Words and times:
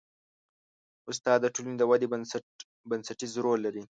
استاد 1.09 1.39
د 1.41 1.45
ټولنې 1.55 1.77
د 1.79 1.83
ودې 1.89 2.07
بنسټیز 2.89 3.31
رول 3.45 3.59
لري. 3.65 3.83